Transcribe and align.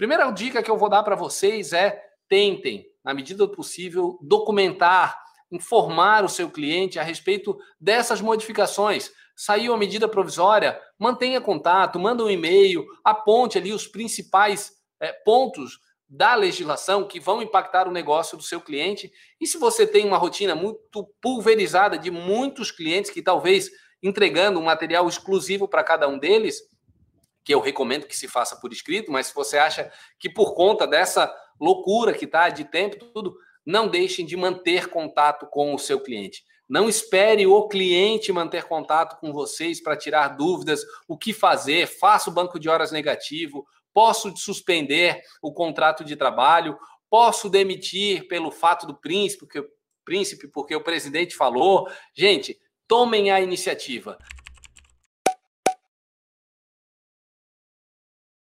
Primeira 0.00 0.30
dica 0.30 0.62
que 0.62 0.70
eu 0.70 0.78
vou 0.78 0.88
dar 0.88 1.02
para 1.02 1.14
vocês 1.14 1.74
é 1.74 2.02
tentem, 2.26 2.86
na 3.04 3.12
medida 3.12 3.46
do 3.46 3.52
possível, 3.52 4.18
documentar, 4.22 5.14
informar 5.52 6.24
o 6.24 6.28
seu 6.28 6.50
cliente 6.50 6.98
a 6.98 7.02
respeito 7.02 7.54
dessas 7.78 8.18
modificações. 8.18 9.12
Saiu 9.36 9.74
a 9.74 9.76
medida 9.76 10.08
provisória, 10.08 10.80
mantenha 10.98 11.38
contato, 11.38 11.98
manda 11.98 12.24
um 12.24 12.30
e-mail, 12.30 12.86
aponte 13.04 13.58
ali 13.58 13.74
os 13.74 13.86
principais 13.86 14.72
é, 14.98 15.12
pontos 15.12 15.78
da 16.08 16.34
legislação 16.34 17.06
que 17.06 17.20
vão 17.20 17.42
impactar 17.42 17.86
o 17.86 17.92
negócio 17.92 18.38
do 18.38 18.42
seu 18.42 18.58
cliente. 18.58 19.12
E 19.38 19.46
se 19.46 19.58
você 19.58 19.86
tem 19.86 20.06
uma 20.06 20.16
rotina 20.16 20.54
muito 20.54 21.06
pulverizada 21.20 21.98
de 21.98 22.10
muitos 22.10 22.70
clientes 22.70 23.10
que 23.10 23.20
talvez 23.20 23.68
entregando 24.02 24.60
um 24.60 24.64
material 24.64 25.06
exclusivo 25.06 25.68
para 25.68 25.84
cada 25.84 26.08
um 26.08 26.18
deles, 26.18 26.70
que 27.44 27.54
eu 27.54 27.60
recomendo 27.60 28.06
que 28.06 28.16
se 28.16 28.28
faça 28.28 28.56
por 28.56 28.72
escrito, 28.72 29.10
mas 29.10 29.28
se 29.28 29.34
você 29.34 29.58
acha 29.58 29.90
que 30.18 30.28
por 30.28 30.54
conta 30.54 30.86
dessa 30.86 31.32
loucura 31.60 32.12
que 32.12 32.24
está 32.24 32.48
de 32.48 32.64
tempo, 32.64 32.96
tudo, 33.12 33.36
não 33.64 33.88
deixem 33.88 34.24
de 34.24 34.36
manter 34.36 34.88
contato 34.88 35.46
com 35.46 35.74
o 35.74 35.78
seu 35.78 36.00
cliente. 36.00 36.44
Não 36.68 36.88
espere 36.88 37.46
o 37.46 37.66
cliente 37.66 38.32
manter 38.32 38.64
contato 38.64 39.18
com 39.18 39.32
vocês 39.32 39.82
para 39.82 39.96
tirar 39.96 40.36
dúvidas, 40.36 40.82
o 41.08 41.18
que 41.18 41.32
fazer, 41.32 41.86
faça 41.86 42.30
o 42.30 42.32
banco 42.32 42.60
de 42.60 42.68
horas 42.68 42.92
negativo, 42.92 43.66
posso 43.92 44.34
suspender 44.36 45.20
o 45.42 45.52
contrato 45.52 46.04
de 46.04 46.14
trabalho, 46.14 46.78
posso 47.10 47.50
demitir 47.50 48.28
pelo 48.28 48.52
fato 48.52 48.86
do 48.86 48.94
príncipe, 48.94 49.40
porque, 49.40 49.68
príncipe, 50.04 50.46
porque 50.46 50.76
o 50.76 50.82
presidente 50.82 51.34
falou. 51.34 51.88
Gente, 52.14 52.56
tomem 52.86 53.32
a 53.32 53.40
iniciativa. 53.40 54.16